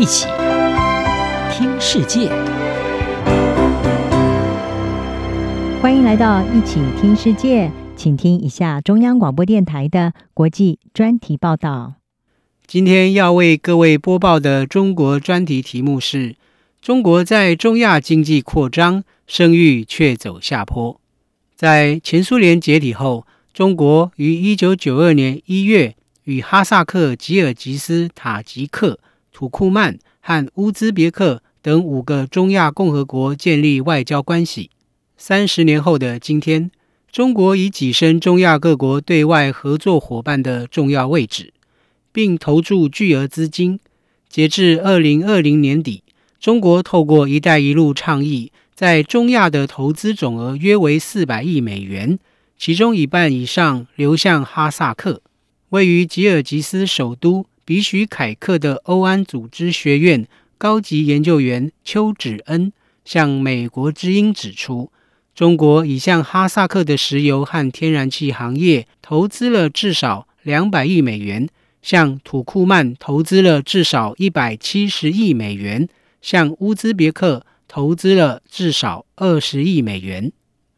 [0.00, 0.24] 一起
[1.52, 2.30] 听世界，
[5.82, 11.96] 欢迎来到一起听世界，请听一下中央广播电台的国际专题报道。
[12.66, 16.34] 今天要为各位播报的中国专题题目是：
[16.80, 20.98] 中国在中亚经济扩张，声誉却走下坡。
[21.54, 25.94] 在前苏联解体后，中国于一九九二年一月
[26.24, 28.98] 与哈萨克、吉尔吉斯、塔吉克、
[29.32, 34.70] 土库曼和乌兹别克等五个中亚共和国建立外交关系。
[35.16, 36.70] 三十年后的今天，
[37.12, 41.52] 中国已跻身中亚各国对外合作伙伴的重要位置，
[42.12, 43.78] 并投注巨额资金。
[44.28, 46.02] 截至二零二零年底，
[46.38, 48.52] 中国透过“一带一路”倡议。
[48.72, 52.18] 在中亚的投资总额约为四百亿美元，
[52.56, 55.20] 其中一半以上流向哈萨克。
[55.68, 60.26] 位于吉尔吉斯首都比许凯克的欧安组织学院
[60.58, 62.72] 高级研究员邱芷恩
[63.04, 64.90] 向美国之音指出，
[65.34, 71.48] 中国已向哈萨克的石油和天然气行业投资了至少两百亿美元，
[71.82, 75.88] 向土库曼投资了至少一百七十亿美元，
[76.20, 77.46] 向乌兹别克。
[77.72, 80.32] 投资了至少二十亿美元。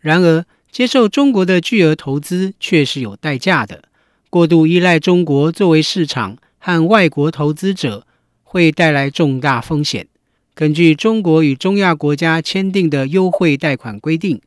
[0.00, 3.84] 然而，接受中国的巨额投资却是有代价的。
[4.28, 6.36] 过度依赖中国作为市场
[6.66, 8.06] 和外国投资者，
[8.42, 10.06] 会带来重大风险。
[10.54, 14.40] 根据中国与中亚国家签订的优惠贷款规定，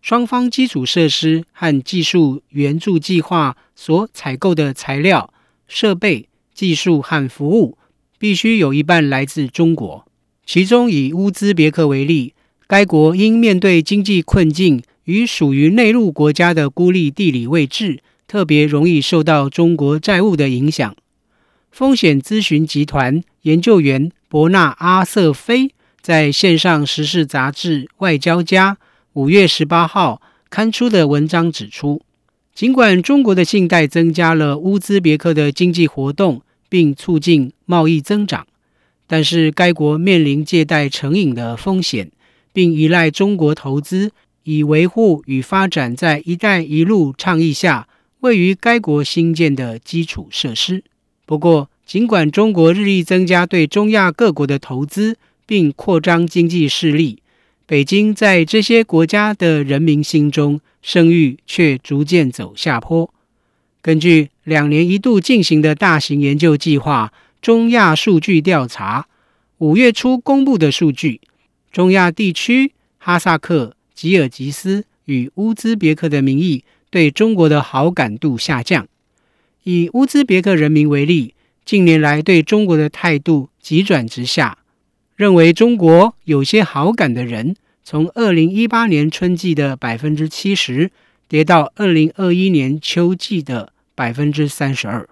[0.00, 5.34] 双方基础设施和技术援助计划所采购的材料、
[5.66, 7.76] 设备、技术和服务，
[8.20, 10.06] 必须有一半来自中国。
[10.46, 12.34] 其中以乌兹别克为例，
[12.68, 20.94] 该国因面对经济困境与属于内陆国家的孤立地理位置，特别容易受到中国债务的影响。
[21.74, 28.74] 风险咨询集团研究员伯纳阿瑟菲在线上时事杂志《外交家》
[29.14, 32.00] 五月十八号刊出的文章指出，
[32.54, 38.46] 尽管中国的信贷增加了乌兹别克的经济活动，并促进贸易增长。
[39.08, 42.12] 但是，该国面临借贷成瘾的风险，
[42.52, 44.12] 并依赖中国投资
[44.44, 47.88] 以维护与发展在“一带一路”倡议下
[48.20, 50.84] 位于该国新建的基础设施。
[51.26, 57.22] 不过，尽管中国日益增加对中亚各国的投资，并扩张经济势力，
[57.66, 63.12] 北京在这些国家的人民心中声誉却逐渐走下坡。
[63.82, 67.12] 根据两年一度进行的大型研究计划。
[67.42, 69.06] 中亚数据调查
[69.58, 71.20] 五月初公布的数据，
[71.70, 78.88] 中亚地区哈萨克、吉尔吉斯与乌兹别克的民意对中国的好感度下降。
[79.64, 84.58] 以乌兹别克人民为例，近年来对中国的态度急转直下，
[85.16, 90.90] 认为中国有些好感的人，从二零一八年春季的百分之七十，
[91.26, 95.08] 跌到二零二一年秋季的百分之三十二。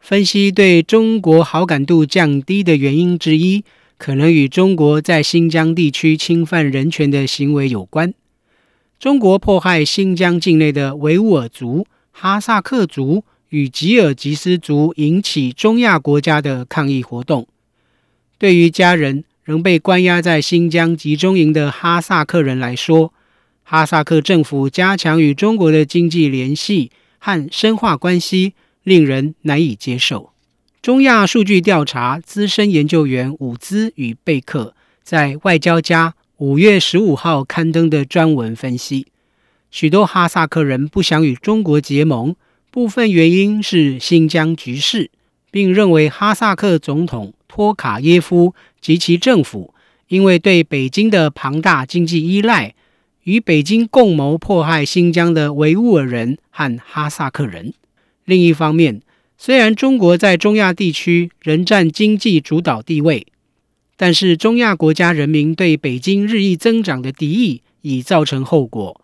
[0.00, 3.64] 分析对中国好感度降低的原因之一，
[3.96, 8.12] 可能与中国在新疆地区侵犯人权的行为有关。
[8.98, 17.46] 中国迫害新疆境内的维吾尔族、哈萨克族与吉尔吉斯族，引起中亚国家的抗议活动。
[18.36, 23.14] 对于家人仍被关押在新疆集中营的哈萨克人来说，
[23.62, 28.54] 哈萨克政府加强与中国的经济联系和深化关系。
[28.84, 30.32] 令人难以接受。
[30.82, 34.74] 中亚数据调查资深研究员伍兹与贝克
[35.04, 39.06] 在《外交家》五月十五号刊登的专文分析，
[39.70, 42.34] 许多哈萨克人不想与中国结盟，
[42.72, 45.10] 部分原因是新疆局势，
[45.50, 49.74] 并认为哈萨克总统托卡耶夫及其政府
[50.08, 52.74] 因为对北京的庞大经济依赖，
[53.24, 57.74] 与北京共谋迫害新疆的维吾尔人和哈萨克人。
[58.24, 59.02] 另一方面，
[59.36, 63.26] 虽然中国在中亚地区仍占经济主导地位，
[63.98, 69.00] 但是中亚国家人民对北京日益增长的敌意已造成后果。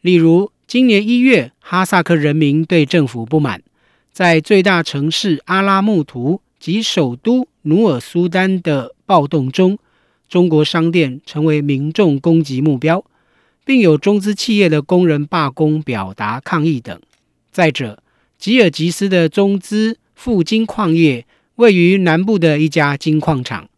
[0.00, 3.62] 例如，今年一月，哈萨克人民对政府不满，
[4.10, 9.78] 在最大城市阿拉木图及首都努尔苏丹的暴动中，
[10.28, 13.04] 中国商店成为民众攻击目标，
[13.66, 16.98] 并有中资企业的工人罢工表达抗议等。
[17.50, 18.02] 再者，
[18.38, 21.26] 吉尔吉斯的中资富金矿业
[21.56, 23.68] 位于南部的一家金矿厂，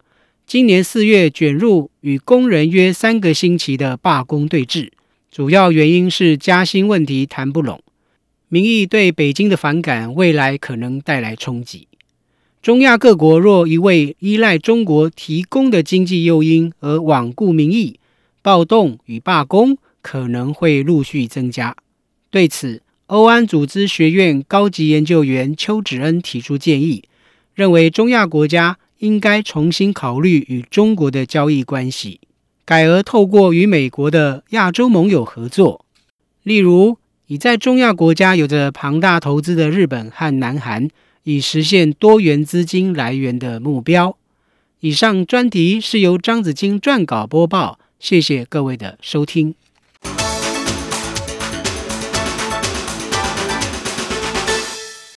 [0.47, 4.89] 今年四月卷入与工人约三个星期的罢工对峙，
[5.35, 7.83] 主要原因是加薪问题谈不拢。
[8.47, 11.89] 民意对北京的反感，未来可能带来冲击。
[12.61, 17.99] 中亚各国若一味依赖中国提供的经济诱因而罔顾民意，
[18.41, 21.75] 暴动与罢工可能会陆续增加。
[22.29, 27.03] 对此，欧安组织学院高级研究员邱芷恩提出建议，
[27.53, 32.21] 认为中亚国家应该重新考虑与中国的交易关系，
[32.65, 35.85] 改而透过与美国的亚洲盟友合作，
[36.43, 36.97] 例如
[37.27, 40.89] 已在中亚国家有着庞大投资的日本和南韩。
[41.27, 44.15] 以实现多元资金来源的目标。
[44.81, 49.55] 以上专题是由张子清撰稿播报，谢谢各位的收听。